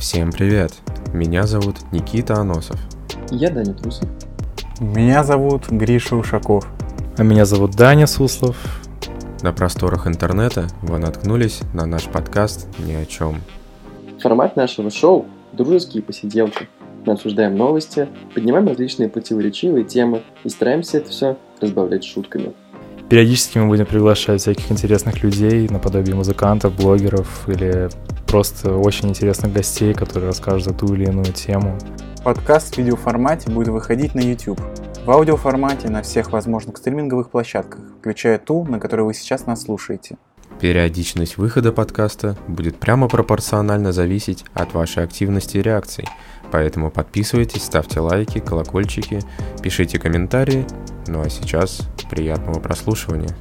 [0.00, 0.72] Всем привет!
[1.12, 2.80] Меня зовут Никита Аносов.
[3.30, 4.08] Я Даня Трусов.
[4.80, 6.66] Меня зовут Гриша Ушаков.
[7.18, 8.56] А меня зовут Даня Суслов.
[9.42, 13.42] На просторах интернета вы наткнулись на наш подкаст «Ни о чем».
[14.20, 16.66] Формат нашего шоу– дружеские посиделки.
[17.04, 22.54] Мы обсуждаем новости, поднимаем различные противоречивые темы и стараемся это все разбавлять шутками.
[23.10, 27.88] Периодически мы будем приглашать всяких интересных людей, наподобие музыкантов, блогеров или
[28.28, 31.76] просто очень интересных гостей, которые расскажут за ту или иную тему.
[32.22, 34.60] Подкаст в видеоформате будет выходить на YouTube.
[35.04, 40.16] В аудиоформате на всех возможных стриминговых площадках, включая ту, на которой вы сейчас нас слушаете.
[40.60, 46.04] Периодичность выхода подкаста будет прямо пропорционально зависеть от вашей активности и реакций.
[46.52, 49.20] Поэтому подписывайтесь, ставьте лайки, колокольчики,
[49.64, 50.64] пишите комментарии.
[51.10, 53.36] Ну а сейчас приятного прослушивания.